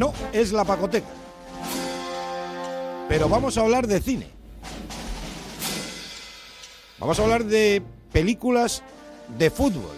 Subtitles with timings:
[0.00, 1.10] No, es la Pacoteca.
[3.06, 4.28] Pero vamos a hablar de cine.
[6.98, 8.82] Vamos a hablar de películas
[9.36, 9.94] de fútbol.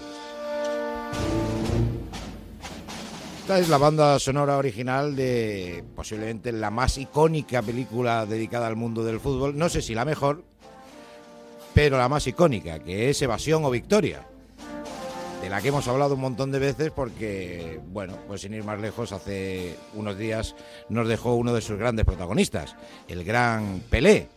[3.42, 9.04] Esta es la banda sonora original de posiblemente la más icónica película dedicada al mundo
[9.04, 9.56] del fútbol.
[9.56, 10.42] No sé si la mejor,
[11.74, 14.26] pero la más icónica, que es Evasión o Victoria.
[15.42, 18.80] De la que hemos hablado un montón de veces porque, bueno, pues sin ir más
[18.80, 20.54] lejos, hace unos días
[20.88, 22.76] nos dejó uno de sus grandes protagonistas,
[23.08, 24.28] el gran Pelé.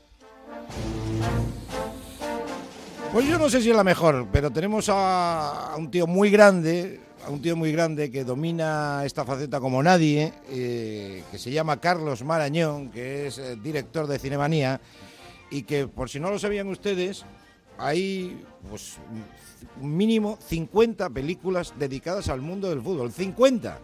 [3.13, 6.99] Pues yo no sé si es la mejor, pero tenemos a, un tío muy grande,
[7.23, 11.79] a un tío muy grande que domina esta faceta como nadie, eh, que se llama
[11.79, 14.81] Carlos Marañón, que es eh, director de Cinemanía,
[15.51, 17.23] y que por si no lo sabían ustedes,
[17.77, 18.97] hay pues
[19.77, 23.11] mínimo 50 películas dedicadas al mundo del fútbol.
[23.11, 23.79] 50.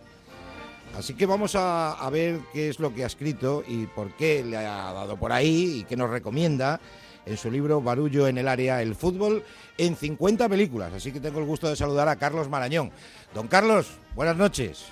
[0.97, 4.43] Así que vamos a, a, ver qué es lo que ha escrito y por qué
[4.43, 6.81] le ha dado por ahí y qué nos recomienda
[7.25, 9.43] en su libro Barullo en el área, el fútbol
[9.77, 10.93] en 50 películas.
[10.93, 12.91] Así que tengo el gusto de saludar a Carlos Marañón.
[13.33, 14.85] Don Carlos, buenas noches.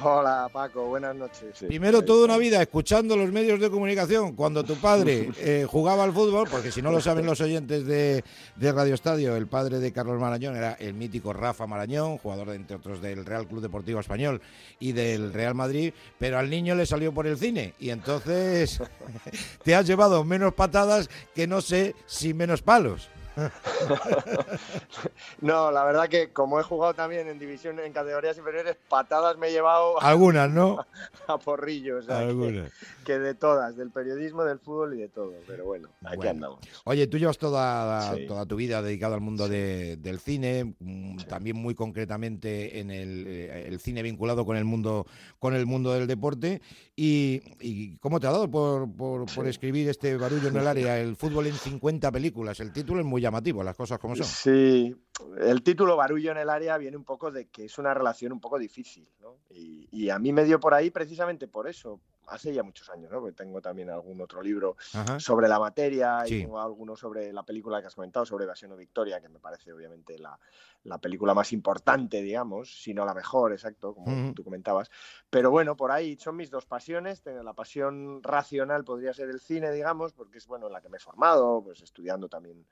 [0.00, 1.64] Hola Paco, buenas noches.
[1.66, 6.12] Primero toda una vida escuchando los medios de comunicación cuando tu padre eh, jugaba al
[6.12, 8.22] fútbol, porque si no lo saben los oyentes de,
[8.58, 13.02] Radio Estadio, el padre de Carlos Marañón era el mítico Rafa Marañón, jugador entre otros
[13.02, 14.40] del Real Club Deportivo Español
[14.78, 18.80] y del Real Madrid, pero al niño le salió por el cine y entonces
[19.64, 23.08] te has llevado menos patadas que no sé si menos palos.
[25.40, 29.48] no, la verdad que como he jugado también en división en categorías inferiores, patadas me
[29.48, 30.84] he llevado algunas, ¿no?
[31.26, 32.70] A, porrillos, algunas.
[33.04, 36.60] Que, de todas, del periodismo, del fútbol y de todo, pero bueno, aquí andamos.
[36.84, 41.74] Oye, tú llevas toda, toda tu vida dedicado al mundo del cine, mm, también muy
[41.74, 45.06] concretamente en eh, el, cine vinculado con el mundo
[45.38, 46.60] con el mundo del deporte
[47.04, 51.48] y, ¿cómo te ha dado por, por escribir este barullo en el área, el fútbol
[51.48, 52.60] en 50 películas?
[52.60, 54.24] El título es muy llamativo, las cosas como son.
[54.24, 54.94] Sí,
[55.40, 58.40] el título Barullo en el área viene un poco de que es una relación un
[58.40, 59.38] poco difícil, ¿no?
[59.50, 63.20] Y, a mí me dio por ahí precisamente por eso, hace ya muchos años, ¿no?
[63.20, 64.76] Porque tengo también algún otro libro
[65.18, 68.76] sobre la materia y tengo alguno sobre la película que has comentado, sobre Evasión o
[68.76, 70.38] Victoria, que me parece obviamente la,
[70.84, 74.90] la película más importante, digamos, si no la mejor, exacto, como tú comentabas.
[75.30, 77.22] Pero bueno, por ahí son mis dos pasiones.
[77.24, 80.96] La pasión racional podría ser el cine, digamos, porque es bueno en la que me
[80.96, 82.66] he formado, pues estudiando también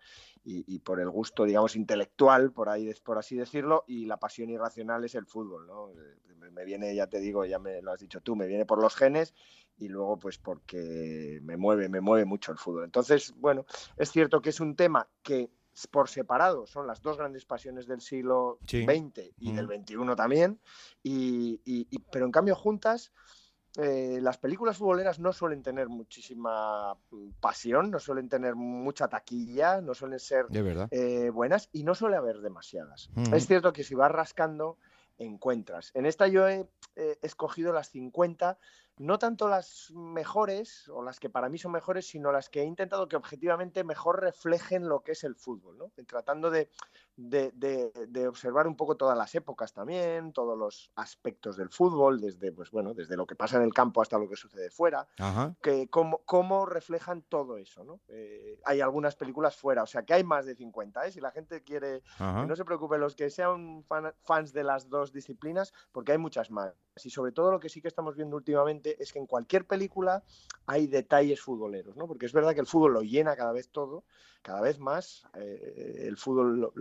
[0.44, 5.05] y, por el gusto, digamos, intelectual, por ahí, por así decirlo, y la pasión irracional
[5.05, 5.91] es el fútbol, ¿no?
[6.50, 8.97] Me viene, ya te digo, ya me lo has dicho tú, me viene por los
[8.97, 9.34] genes
[9.81, 12.84] y luego pues porque me mueve, me mueve mucho el fútbol.
[12.84, 13.65] Entonces, bueno,
[13.97, 15.50] es cierto que es un tema que
[15.91, 20.60] por separado son las dos grandes pasiones del siglo XX y del XXI también,
[21.03, 23.12] y, pero en cambio juntas
[23.77, 29.81] eh, las películas futboleras no suelen tener muchísima mm, pasión, no suelen tener mucha taquilla,
[29.81, 30.47] no suelen ser
[30.91, 33.10] eh, buenas y no suele haber demasiadas.
[33.33, 34.77] Es cierto que si vas rascando,
[35.19, 35.93] encuentras.
[35.94, 36.66] En esta yo he
[37.22, 38.59] escogido las 50
[39.00, 42.65] no tanto las mejores o las que para mí son mejores, sino las que he
[42.65, 45.91] intentado que objetivamente mejor reflejen lo que es el fútbol, ¿no?
[46.06, 46.69] tratando de,
[47.28, 52.70] de, observar un poco todas las épocas también, todos los aspectos del fútbol, desde, pues,
[52.70, 55.06] bueno, desde lo que pasa en el campo hasta lo que sucede fuera,
[55.62, 57.84] que cómo, cómo, reflejan todo eso.
[57.84, 58.00] ¿no?
[58.09, 61.12] Eh, hay algunas películas fuera, o sea que hay más de 50, ¿eh?
[61.12, 63.84] si la gente quiere, no se preocupe, los que sean
[64.22, 66.75] fans de las dos disciplinas, porque hay muchas más.
[67.03, 70.22] Y sobre todo lo que sí que estamos viendo últimamente es que en cualquier película
[70.66, 72.06] hay detalles futboleros, ¿no?
[72.06, 74.04] porque es verdad que el fútbol lo llena cada vez todo,
[74.43, 76.73] cada vez más, eh, el fútbol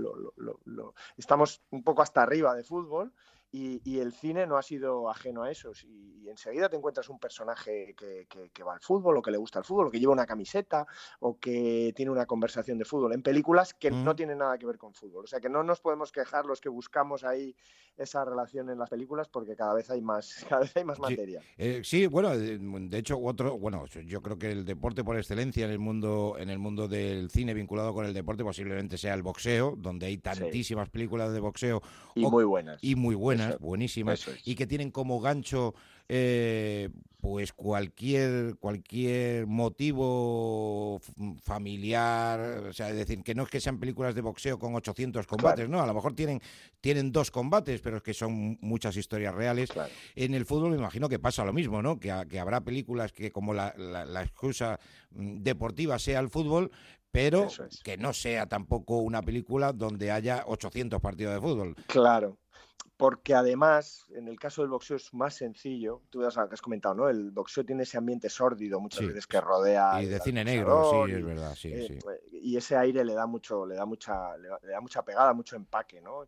[0.66, 3.14] lo, estamos un poco hasta arriba de fútbol
[3.52, 5.72] y, el cine no ha sido ajeno a eso.
[5.88, 9.66] Y, enseguida te encuentras un personaje que, va al fútbol o que le gusta el
[9.66, 10.86] fútbol o que lleva una camiseta
[11.22, 14.78] o que tiene una conversación de fútbol en películas que no tienen nada que ver
[14.78, 15.24] con fútbol.
[15.24, 17.56] O sea que no nos podemos quejar los que buscamos ahí
[17.98, 21.42] esa relación en las películas porque cada vez hay más, cada vez hay más materia.
[21.58, 25.72] Eh, sí, bueno, de hecho, otro, bueno, yo creo que el deporte por excelencia en
[25.72, 29.76] el mundo, en el mundo del cine vinculado con el deporte posiblemente sea el boxeo,
[29.76, 31.82] donde hay tantísimas películas de boxeo.
[32.14, 32.84] Y muy buenas.
[32.84, 35.74] Y muy buenas buenísimas, y que tienen como gancho
[36.12, 36.90] eh,
[37.22, 41.00] pues cualquier cualquier motivo
[41.44, 45.28] familiar, o sea, es decir, que no es que sean películas de boxeo con 800
[45.28, 46.42] combates, no, a lo mejor tienen
[46.82, 49.70] tienen dos combates, pero es que son muchas historias reales.
[50.16, 52.00] En el fútbol me imagino que pasa lo mismo, ¿no?
[52.00, 54.80] Que, que habrá películas que como la, la, excusa
[55.12, 56.72] mm, deportiva sea el fútbol,
[57.12, 57.48] pero
[57.84, 61.76] que no sea tampoco una película donde haya 800 partidos de fútbol.
[61.88, 62.38] Claro,
[62.98, 66.02] porque además, en el caso del boxeo es más sencillo.
[66.10, 67.10] Tú has, comentado, ¿no?
[67.10, 70.02] El boxeo tiene ese ambiente sórdido muchas veces que rodea.
[70.02, 72.00] Y de cine negro, sí, es verdad, sí, eh, sí.
[72.42, 76.02] Y ese aire le da mucho, le da mucha, le da mucha pegada, mucho empaque,
[76.02, 76.28] ¿no?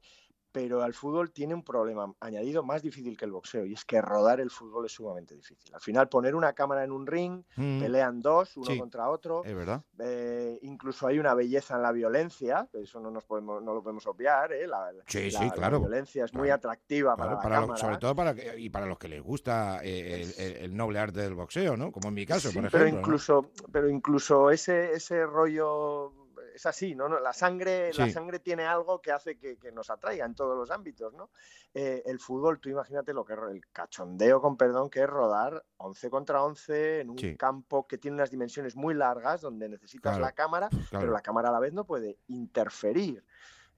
[0.52, 4.02] Pero al fútbol tiene un problema añadido más difícil que el boxeo y es que
[4.02, 5.74] rodar el fútbol es sumamente difícil.
[5.74, 7.80] Al final poner una cámara en un ring, mm.
[7.80, 9.44] pelean dos, uno contra otro.
[9.44, 9.84] Es verdad.
[10.00, 14.06] Eh, incluso hay una belleza en la violencia, eso no nos podemos, no lo podemos
[14.08, 14.52] obviar.
[14.54, 14.68] ¿eh?
[14.68, 15.78] La, sí, sí, claro.
[15.80, 17.78] La violencia es muy atractiva para, la cámara.
[17.78, 21.78] sobre todo para y para los que les gusta eh, el, noble arte del boxeo,
[21.78, 21.92] ¿no?
[21.92, 22.80] Como en mi caso, por ejemplo.
[22.80, 26.21] Pero incluso, pero incluso ese ese rollo
[26.54, 27.08] es así, ¿no?
[27.08, 31.14] La sangre, la sangre tiene algo que hace que, nos atraiga en todos los ámbitos,
[31.14, 31.30] ¿no?
[31.74, 35.64] Eh, el fútbol, tú imagínate lo que es el cachondeo, con perdón, que es rodar
[35.78, 40.32] 11 contra 11 en un campo que tiene unas dimensiones muy largas, donde necesitas la
[40.34, 43.24] cámara, pero la cámara a la vez no puede interferir.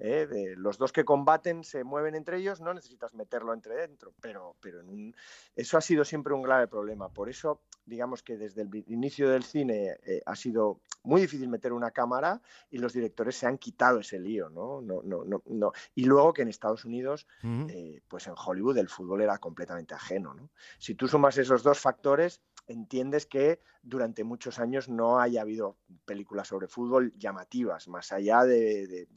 [0.04, 0.28] ¿Eh?
[0.28, 4.56] de los dos que combaten se mueven entre ellos, no necesitas meterlo entre dentro, pero,
[4.60, 5.16] pero en
[5.56, 7.10] eso ha sido siempre un grave problema.
[7.10, 11.74] Por eso, digamos que desde el inicio del cine eh, ha sido muy difícil meter
[11.74, 14.82] una cámara y los directores se han quitado ese lío, ¿no?
[14.82, 15.72] no, no, no, no.
[15.96, 17.26] Y luego que en Estados Unidos,
[17.70, 20.50] eh, pues en Hollywood el fútbol era completamente ajeno, ¿no?
[20.78, 26.48] Si tú sumas esos dos factores, entiendes que durante muchos años no haya habido películas
[26.48, 29.08] sobre fútbol llamativas, más allá de,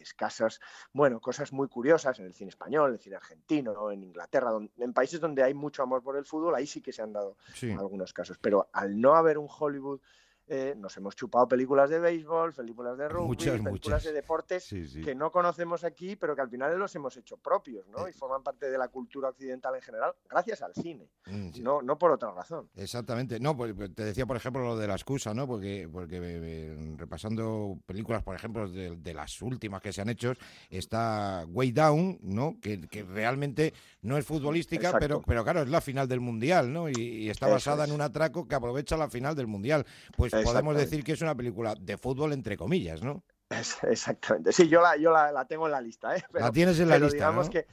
[0.00, 0.60] escasas,
[0.92, 4.92] bueno, cosas muy curiosas en el cine español, en el cine argentino, en Inglaterra, en
[4.92, 7.36] países donde hay mucho amor por el fútbol, ahí sí que se han dado
[7.78, 8.38] algunos casos.
[8.38, 10.00] Pero al no haber un Hollywood
[10.52, 15.30] eh, nos hemos chupado películas de béisbol, películas de rugby, películas de deportes que no
[15.30, 18.08] conocemos aquí, pero que al final los hemos hecho propios, ¿no?
[18.08, 18.10] Eh.
[18.10, 21.96] Y forman parte de la cultura occidental en general, gracias al cine, mm, no, no
[21.96, 22.68] por otra razón.
[22.74, 23.38] Exactamente.
[23.38, 25.46] No, pues, pues te decía, por ejemplo, lo de la excusa, ¿no?
[25.46, 30.32] Porque, porque repasando películas, por ejemplo, de, las últimas que se han hecho,
[30.68, 32.56] está Way Down, ¿no?
[32.60, 36.88] Que, realmente no es futbolística, pero, pero claro, es la final del Mundial, ¿no?
[36.88, 39.86] Y, está basada en un atraco que aprovecha la final del Mundial.
[40.16, 43.24] Pues podemos decir que es una película de fútbol entre comillas, ¿no?
[43.82, 44.52] Exactamente.
[44.52, 46.16] Sí, yo la, yo la, tengo en la lista.
[46.16, 46.22] ¿eh?
[46.32, 47.16] la tienes en la lista.
[47.16, 47.66] Digamos que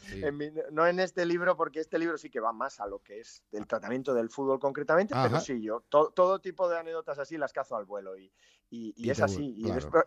[0.71, 3.43] no en este libro, porque este libro sí que va más a lo que es
[3.51, 7.75] el tratamiento del fútbol concretamente, pero sí, yo todo tipo de anécdotas así las cazo
[7.75, 8.31] al vuelo y,
[8.69, 9.63] y, es así.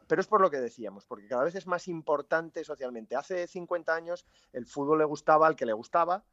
[0.06, 3.14] pero es por lo que decíamos, porque cada vez es más importante socialmente.
[3.14, 6.24] Hace 50 años el fútbol le gustaba al que le gustaba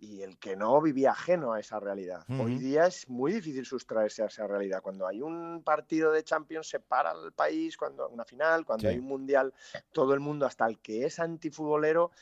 [0.00, 2.24] y el que no vivía ajeno a esa realidad.
[2.28, 4.80] Hoy día es muy difícil sustraerse a esa realidad.
[4.82, 8.98] Cuando hay un partido de Champions se para el país, cuando una final, cuando hay
[8.98, 9.52] un mundial,
[9.92, 12.12] todo el mundo, hasta el que es antifutbolero,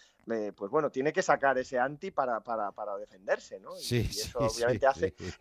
[0.56, 3.70] pues bueno, tiene que sacar ese anti para, para, para defenderse, ¿no?
[3.76, 5.32] y, eso obviamente hace, que,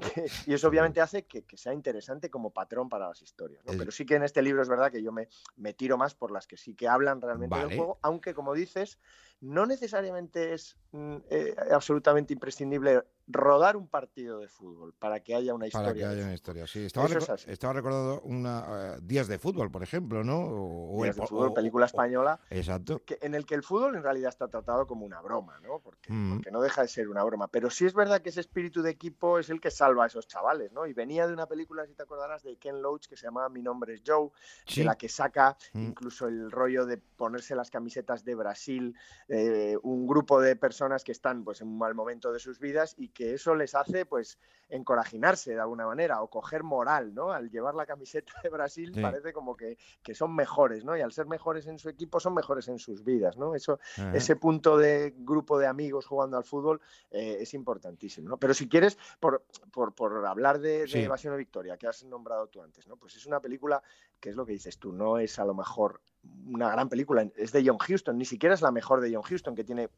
[0.46, 3.74] y eso obviamente hace que, sea interesante como patrón para las historias, ¿no?
[3.78, 6.32] Pero sí que en este libro es verdad que yo me, me tiro más por
[6.32, 8.98] las que sí que hablan realmente del juego, aunque como dices,
[9.42, 15.54] no necesariamente es mm, eh, absolutamente imprescindible rodar un partido de fútbol para que haya
[15.54, 15.88] una historia.
[15.88, 16.86] Para que haya una historia, sí.
[16.86, 20.40] Estaba, recordando una, eh, Días de fútbol, por ejemplo, ¿no?
[20.40, 22.40] O, Días de fútbol, película española.
[22.50, 23.02] exacto.
[23.22, 25.80] en el que el fútbol en realidad está tratado como una broma, ¿no?
[25.80, 26.36] Porque, mm.
[26.36, 27.48] porque, no deja de ser una broma.
[27.50, 30.28] Pero sí es verdad que ese espíritu de equipo es el que salva a esos
[30.28, 30.88] chavales, ¿no?
[30.88, 33.62] Y venía de una película, si te acordarás, de Ken Loach que se llamaba Mi
[33.62, 34.30] nombre es Joe,
[34.74, 35.84] de la que saca mm.
[35.84, 38.96] incluso el rollo de ponerse las camisetas de Brasil,
[39.28, 42.96] eh, un grupo de personas que están pues en un mal momento de sus vidas
[42.98, 44.38] y que eso les hace pues
[44.70, 47.32] encorajinarse de alguna manera o coger moral, ¿no?
[47.32, 50.96] Al llevar la camiseta de Brasil parece como que, que, son mejores, ¿no?
[50.96, 53.56] Y al ser mejores en su equipo son mejores en sus vidas, ¿no?
[53.56, 53.80] Eso,
[54.14, 58.38] ese punto de grupo de amigos jugando al fútbol eh, es importantísimo, ¿no?
[58.38, 62.46] Pero si quieres, por, por, por hablar de, de Evasión o Victoria, que has nombrado
[62.48, 62.98] tú antes, ¿no?
[62.98, 63.82] Pues es una película
[64.20, 66.02] que es lo que dices tú, no es a lo mejor
[66.48, 69.56] una gran película, es de John Huston, ni siquiera es la mejor de John Huston,
[69.56, 69.90] que tiene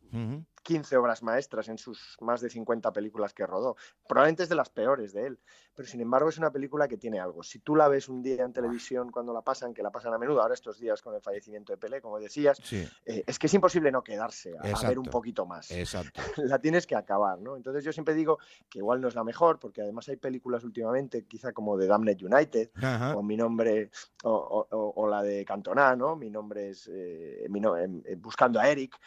[0.64, 3.76] 15 obras maestras en sus más de 50 películas que rodó.
[4.08, 5.40] Probablemente es de las peores de él,
[5.76, 7.44] pero sin embargo es una película que tiene algo.
[7.44, 10.18] Si tú la ves un día en televisión cuando la pasan, que la pasan a
[10.18, 13.54] menudo, ahora estos días con el fallecimiento de Pelé, como decías, eh, es que es
[13.54, 15.72] imposible no quedarse a, ver un poquito más.
[15.72, 16.20] Exacto.
[16.38, 17.56] la tienes que acabar, ¿no?
[17.56, 21.26] Entonces yo siempre digo que igual no es la mejor, porque además hay películas últimamente,
[21.26, 22.72] quizá como de Damned United,
[23.16, 23.90] o Mi Nombre,
[24.24, 26.16] o, la de Cantona, ¿no?
[26.20, 29.00] Mi Nombre es eh, em, eh, Buscando a Eric,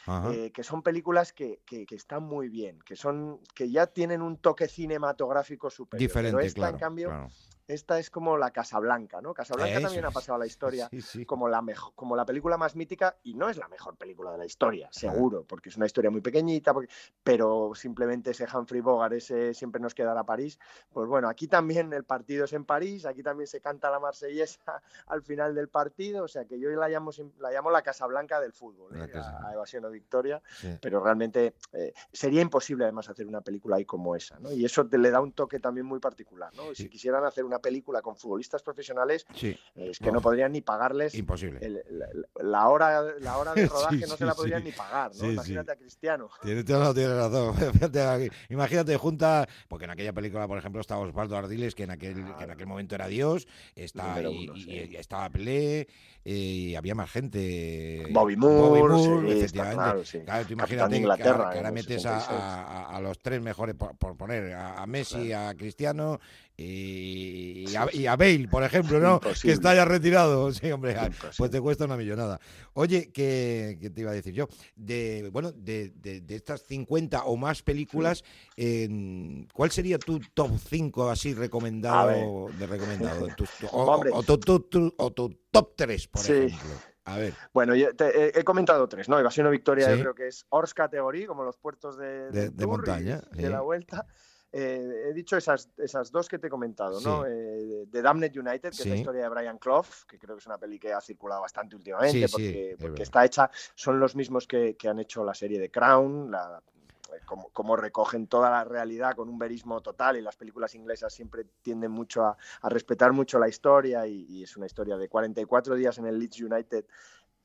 [0.53, 4.67] que son películas que, que, están muy bien, que son que ya tienen un toque
[4.67, 6.09] cinematográfico superior.
[6.09, 7.29] Diferente, en cambio,
[7.73, 9.35] esta es como la Casablanca, ¿no?
[9.35, 10.89] Casablanca también ha pasado a la historia
[11.27, 11.63] Como, la
[11.95, 15.45] como la película más mítica y no es la mejor película de la historia, seguro,
[15.45, 16.75] porque es una historia muy pequeñita,
[17.23, 20.59] pero simplemente ese Humphrey Bogart, ese siempre nos quedará París.
[20.93, 24.83] Pues bueno, aquí también el partido es en París, aquí también se canta la marsellesa
[25.07, 28.53] al final del partido, o sea que yo la llamo la, llamo la Casablanca del
[28.53, 29.11] fútbol, ¿eh?
[29.15, 30.43] a, Evasión o Victoria,
[30.81, 34.53] pero realmente eh, sería imposible además hacer una película ahí como esa, ¿no?
[34.53, 36.75] Y eso te, le da un toque también muy particular, ¿no?
[36.75, 39.27] Si quisieran hacer una película con futbolistas profesionales,
[39.75, 41.15] es que no podrían ni pagarles.
[41.15, 41.85] Imposible.
[42.41, 45.31] la, hora, la hora de rodaje no se la podrían ni pagar, ¿no?
[45.31, 46.29] Imagínate a Cristiano.
[46.43, 47.55] Tiene, tiene razón.
[48.51, 52.45] Imagínate, junta, porque en aquella película, por ejemplo, estaba Osvaldo Ardiles, que en aquel, que
[52.45, 55.89] en aquel momento era Dios, está, y, estaba Pelé,
[56.25, 58.07] eh, y había más gente.
[58.11, 60.25] Bobby Moore, efectivamente.
[60.25, 65.33] Claro, tú imagínate que, ahora metes a, a, los tres mejores, por, poner, a, Messi,
[65.33, 66.21] a Cristiano
[66.65, 69.21] y, a, Bale, por ejemplo, ¿no?
[69.21, 70.51] Que está ya retirado.
[70.63, 70.97] Sí, hombre,
[71.37, 72.39] pues te cuesta una millonada.
[72.75, 74.47] Oye, ¿qué, te iba a decir yo?
[74.77, 78.23] De, bueno, de, de, estas 50 o más películas,
[79.53, 82.49] ¿cuál sería tu top 5 así recomendado?
[82.59, 83.27] De recomendado
[83.73, 86.59] o, tu, top 3, por ejemplo.
[87.05, 87.35] A ver.
[87.53, 89.19] Bueno, yo he, comentado tres, ¿no?
[89.19, 93.23] Evasión o Victoria, yo creo que es Ors Category, como los puertos de, de, montaña.
[93.33, 94.07] de la vuelta.
[94.55, 97.25] Eh, he dicho esas, esas dos que te he comentado, ¿no?
[97.27, 100.47] Eh, The Damned United, que es la historia de Brian Clough, que creo que es
[100.47, 102.29] una peli que ha circulado bastante últimamente,
[102.79, 106.63] porque, está hecha, son los mismos que, han hecho la serie de Crown, la,
[107.15, 111.47] eh, como, recogen toda la realidad con un verismo total y las películas inglesas siempre
[111.63, 115.97] tienden mucho a, respetar mucho la historia y, y, es una historia de 44 días
[115.97, 116.85] en el Leeds United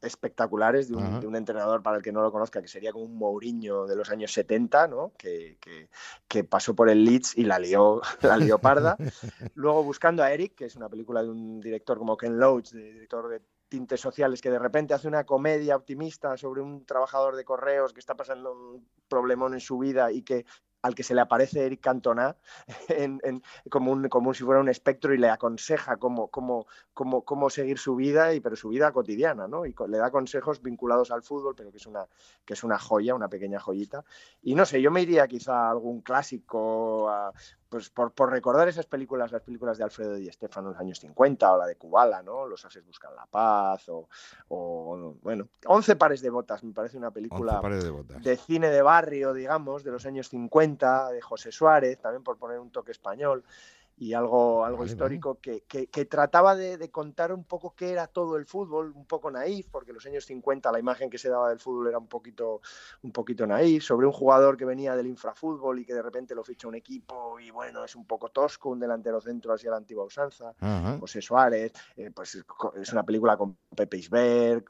[0.02, 3.88] espectaculares de un, entrenador para el que no lo conozca, que sería como un Mourinho
[3.88, 5.14] de los años 70, ¿no?
[5.18, 5.58] que,
[6.28, 8.96] que, pasó por el Leeds y la lió, la lió parda.
[9.56, 12.94] Luego buscando a Eric, que es una película de un director como Ken Loach, de
[12.94, 17.44] director de tintes sociales, que de repente hace una comedia optimista sobre un trabajador de
[17.44, 20.46] correos que está pasando un problemón en su vida y que
[20.82, 22.36] al que se le aparece Eric Cantona
[23.70, 27.80] como, un, como si fuera un espectro y le aconseja cómo, cómo, cómo, cómo seguir
[27.80, 29.66] su vida, y, pero su vida cotidiana, ¿no?
[29.66, 32.06] Y le da consejos vinculados al fútbol, pero que es, una,
[32.46, 34.04] que es una joya, una pequeña joyita.
[34.42, 37.10] Y no sé, yo me iría quizá a algún clásico,
[37.70, 41.00] pues por, por, recordar esas películas, las películas de Alfredo Di Stefano en los años
[41.00, 42.46] 50 o la de Kubala, ¿no?
[42.48, 44.08] Los ases buscan la paz o,
[44.50, 49.34] o bueno, 11 pares de botas, me parece una película de, de, cine de barrio,
[49.34, 53.44] digamos, de los años 50, de José Suárez, también por poner un toque español
[54.00, 58.46] y algo, algo histórico Que, que, trataba de, contar un poco qué era todo el
[58.46, 61.60] fútbol, un poco naif, porque en los años 50 la imagen que se daba del
[61.60, 62.62] fútbol era un poquito,
[63.02, 66.44] un poquito naif, sobre un jugador que venía del infrafútbol y que de repente lo
[66.44, 70.06] ficha un equipo y bueno, es un poco tosco, un delantero centro hacia la antigua
[70.06, 70.54] usanza,
[71.00, 72.44] José Suárez, eh, pues
[72.76, 74.66] es una película con Pepe Isberg,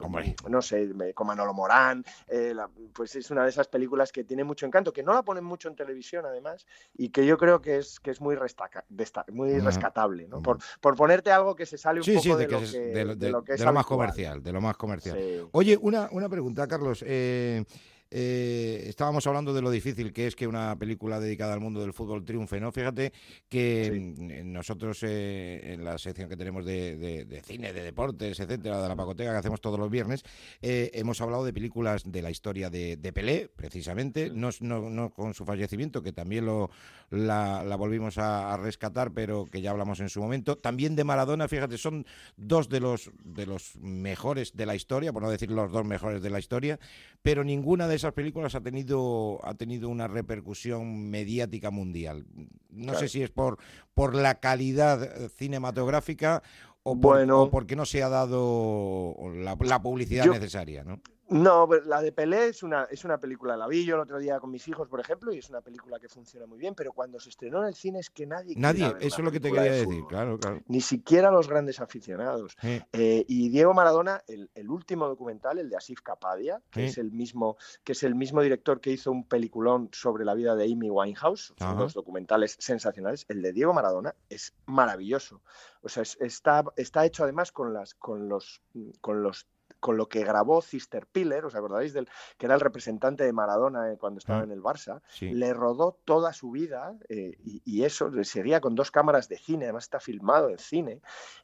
[0.48, 2.54] no sé, con Manolo Morán, eh,
[2.94, 5.68] pues es una de esas películas que tiene mucho encanto, que no la ponen mucho
[5.68, 8.36] en televisión además y que yo creo que es, que es muy
[8.88, 10.40] destacada muy rescatable, ¿no?
[10.40, 13.72] Por, por, ponerte algo que se sale un poco de, lo que, es de, lo
[13.72, 15.48] más comercial, de lo más comercial.
[15.52, 17.04] Oye, una, una pregunta, Carlos.
[17.06, 17.64] Eh,
[18.10, 21.92] eh, estábamos hablando de lo difícil que es que una película dedicada al mundo del
[21.92, 22.72] fútbol triunfe, ¿no?
[22.72, 23.12] Fíjate
[23.48, 28.88] que mm, nosotros eh, en la sección que tenemos de, cine, de deportes, etcétera, de
[28.88, 30.22] la pacoteca que hacemos todos los viernes,
[30.62, 35.44] eh, hemos hablado de películas de la historia de, Pelé, precisamente, no, no, con su
[35.44, 36.70] fallecimiento, que también lo,
[37.10, 40.56] la, volvimos a, rescatar, pero que ya hablamos en su momento.
[40.56, 45.22] También de Maradona, fíjate, son dos de los, de los mejores de la historia, por
[45.22, 46.78] no decir los dos mejores de la historia,
[47.22, 52.26] pero ninguna de esas películas ha tenido, ha tenido una repercusión mediática mundial.
[52.70, 53.58] No sé si es por,
[53.94, 56.42] por la calidad eh, cinematográfica
[56.82, 61.00] o, bueno, porque no se ha dado la, publicidad necesaria, ¿no?
[61.30, 64.40] No, la de Pelé es una, es una película, la vi yo el otro día
[64.40, 67.20] con mis hijos, por ejemplo, y es una película que funciona muy bien, pero cuando
[67.20, 68.54] se estrenó en el cine es que nadie...
[68.56, 70.62] Nadie, eso es lo que te quería decir, claro, claro.
[70.66, 72.56] Ni siquiera los grandes aficionados.
[72.62, 77.58] Eh, y Diego Maradona, el, último documental, el de Asif Kapadia, que, es el mismo,
[77.84, 81.52] que es el mismo director que hizo un peliculón sobre la vida de Amy Winehouse,
[81.58, 85.42] son dos documentales sensacionales, el de Diego Maradona es maravilloso.
[85.82, 88.62] O sea, está, está hecho además con, las, con, los,
[89.00, 89.46] con los
[89.80, 93.92] con lo que grabó Cister Piller, ¿os acordáis del que era el representante de Maradona
[93.92, 94.44] eh, cuando estaba mm.
[94.44, 95.00] en el Barça?
[95.20, 99.84] Le rodó toda su vida eh, y, eso, seguía con dos cámaras de cine, además
[99.84, 101.00] está filmado en cine.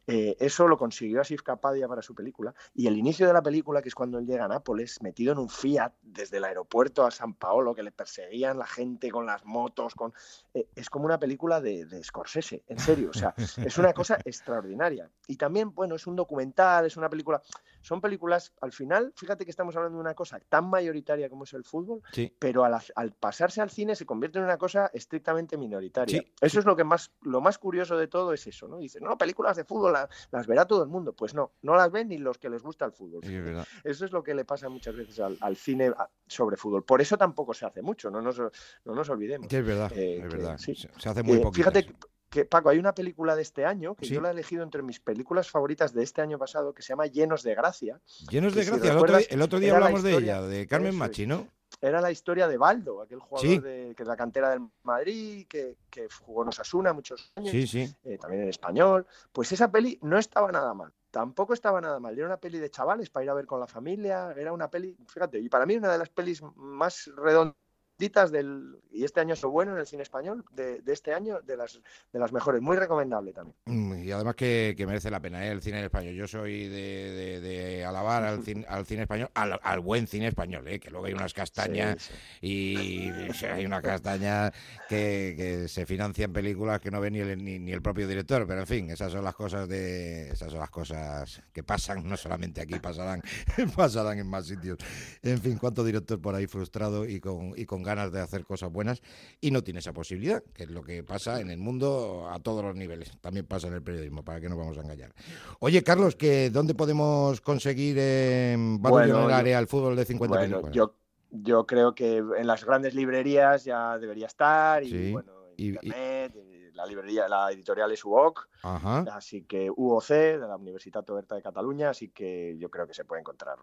[0.07, 2.55] Eh, eso lo consiguió Asif Kapadia para su película.
[2.75, 5.39] Y el inicio de la película, que es cuando él llega a Nápoles, metido en
[5.39, 9.45] un Fiat desde el aeropuerto a San Paolo, que le perseguían la gente con las
[9.45, 10.13] motos, con
[10.53, 13.11] es como una película de, de Scorsese, en serio.
[13.11, 15.11] O sea, es una cosa extraordinaria.
[15.27, 17.41] Y también, bueno, es un documental, es una película.
[17.85, 21.53] Son películas, al final, fíjate que estamos hablando de una cosa tan mayoritaria como es
[21.53, 22.01] el fútbol,
[22.39, 26.25] pero al, pasarse al cine se convierte en una cosa estrictamente minoritaria.
[26.41, 28.79] Eso es lo que más, lo más curioso de todo es eso, ¿no?
[28.79, 29.93] Dices, no, películas de fútbol
[30.31, 31.13] las, verá todo el mundo.
[31.13, 33.21] Pues no, no las ven ni los que les gusta el fútbol.
[33.85, 35.93] eso es lo que le pasa muchas veces al, cine
[36.27, 36.85] sobre fútbol.
[36.85, 39.47] Por eso tampoco se hace mucho, no nos, no nos olvidemos.
[39.47, 40.57] Que es verdad, eh, es verdad.
[40.57, 40.73] Se
[41.07, 41.71] hace muy eh, poquito.
[41.71, 41.95] Fíjate,
[42.43, 45.51] Paco, hay una película de este año que yo la he elegido entre mis películas
[45.51, 48.01] favoritas de este año pasado que se llama Llenos de Gracia.
[48.31, 48.93] Llenos de Gracia,
[49.31, 51.47] el, otro, día hablamos de ella, de Carmen Machi, ¿no?
[51.81, 55.77] Era la historia de Baldo, aquel jugador de, que la cantera del Madrid, que,
[56.25, 59.07] jugó en Osasuna muchos años, eh, también en español.
[59.33, 62.19] Pues esa peli no estaba nada mal tampoco estaba nada mal.
[62.19, 64.35] Era una peli de chavales para ir a ver con la familia.
[64.37, 67.55] Era una peli, fíjate, y para mí una de las pelis más redondas
[67.99, 71.81] del y este año es bueno en el cine español de, este año de las
[72.13, 72.61] de las mejores.
[72.61, 73.57] Muy recomendable también.
[73.67, 75.51] Mm, y además que, merece la pena ¿eh?
[75.51, 76.15] el cine español.
[76.15, 80.79] Yo soy de, alabar al cine, al cine español al, buen cine español ¿eh?
[80.79, 82.11] que luego hay unas castañas
[82.41, 83.11] y
[83.45, 84.53] hay una castaña
[84.89, 88.61] que, se financia en películas que no ve ni el, ni, el propio director pero
[88.61, 92.61] en fin esas son las cosas de esas son las cosas que pasan no solamente
[92.61, 93.23] aquí pasarán
[93.77, 94.79] pasarán en más sitios.
[95.23, 98.71] En fin cuánto director por ahí frustrado y con y con ganas de hacer cosas
[98.71, 99.03] buenas
[99.41, 102.65] y no tiene esa posibilidad, que es lo que pasa en el mundo a todos
[102.65, 103.13] los niveles.
[103.21, 105.13] También pasa en el periodismo, para que no vamos a engañar.
[105.61, 110.37] Oye, Carlos, que ¿dónde podemos conseguir eh, bueno, en el área el fútbol de 50
[110.37, 110.97] bueno, Yo,
[111.31, 116.35] yo creo que en las grandes librerías ya debería estar y bueno, en internet
[116.75, 121.91] la librería, la editorial es UOC, así que UOC, de la Universidad Oberta de Cataluña,
[121.91, 123.59] así que yo creo que se puede encontrar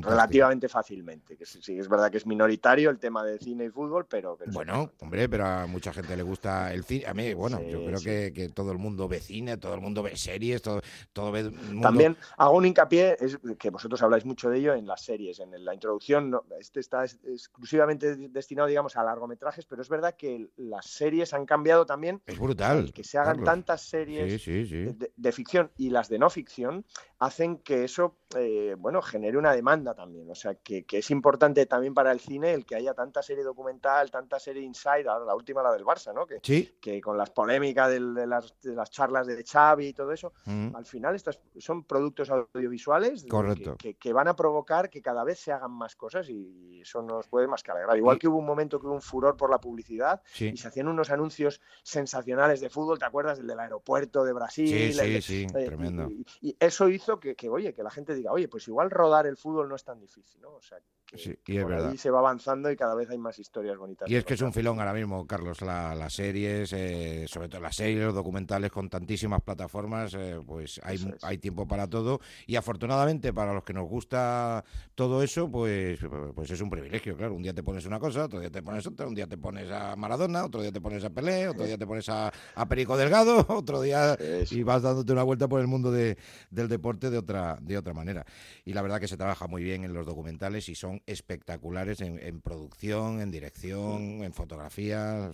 [0.00, 1.36] relativamente fácilmente.
[1.36, 4.38] Que sí, es verdad que es minoritario el tema de cine y fútbol, pero...
[4.46, 7.06] bueno, hombre, pero a mucha gente le gusta el cine.
[7.06, 10.16] A mí, bueno, yo creo que, todo el mundo ve cine, todo el mundo ve
[10.16, 10.80] series, todo,
[11.12, 11.52] todo ve...
[11.82, 15.64] También hago un hincapié, es que vosotros habláis mucho de ello en las series, en
[15.64, 21.34] la introducción, este está exclusivamente destinado, digamos, a largometrajes, pero es verdad que las series
[21.34, 22.92] han cambiado también brutal.
[22.92, 26.84] que se hagan tantas series De, ficción y las de no ficción
[27.18, 30.30] hacen que eso, eh, bueno, genere una demanda también.
[30.30, 34.10] O sea, que, es importante también para el cine el que haya tanta serie documental,
[34.10, 36.26] tanta serie inside, la última la del Barça, ¿no?
[36.26, 36.40] Que,
[36.80, 40.74] que con las polémicas de, las, charlas de Xavi y todo eso, mm.
[40.74, 43.24] al final estos son productos audiovisuales
[43.98, 47.46] Que, van a provocar que cada vez se hagan más cosas y eso nos puede
[47.46, 47.96] más que alegrar.
[47.96, 50.88] Igual que hubo un momento que hubo un furor por la publicidad y se hacían
[50.88, 53.38] unos anuncios sensacionales de fútbol, ¿te acuerdas?
[53.38, 54.92] El del aeropuerto de Brasil.
[54.92, 56.08] Sí, sí, sí, tremendo.
[56.40, 59.68] Y, eso hizo que, oye, que la gente diga, oye, pues igual rodar el fútbol
[59.68, 60.50] no es tan difícil, ¿no?
[60.54, 60.78] O sea,
[61.14, 61.94] sí, y es verdad.
[61.96, 64.08] se va avanzando y cada vez hay más historias bonitas.
[64.10, 67.76] Y es que es un filón ahora mismo, Carlos, las series, eh, sobre todo las
[67.76, 73.32] series, los documentales con tantísimas plataformas, eh, pues hay, hay tiempo para todo y afortunadamente
[73.32, 75.98] para los que nos gusta todo eso, pues,
[76.34, 77.34] pues es un privilegio, claro.
[77.34, 79.70] Un día te pones una cosa, otro día te pones otra, un día te pones
[79.70, 82.18] a Maradona, otro día te pones a Pelé, otro día te pones a
[82.54, 84.16] a, Perico Delgado, otro día
[84.50, 86.16] y vas dándote una vuelta por el mundo de,
[86.50, 88.24] del deporte de otra, de otra manera.
[88.64, 92.40] Y la verdad que se trabaja muy bien en los documentales y son espectaculares en,
[92.40, 95.30] producción, en dirección, en fotografía.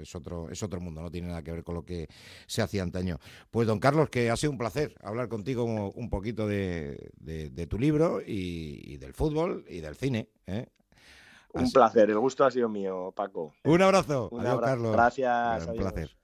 [0.00, 2.08] Es otro, es otro mundo, no tiene nada que ver con lo que
[2.46, 3.18] se hacía antaño.
[3.50, 8.20] Pues don Carlos, que ha sido un placer hablar contigo un poquito de, tu libro
[8.24, 10.28] y, del fútbol y del cine.
[10.46, 10.66] ¿eh?
[11.52, 13.54] Un placer, el gusto ha sido mío, Paco.
[13.64, 14.28] Un abrazo.
[14.30, 14.60] Un abrazo.
[14.60, 14.92] Carlos.
[14.92, 15.66] Gracias.
[15.66, 16.18] Un placer.